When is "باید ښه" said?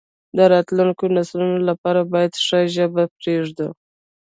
2.13-2.59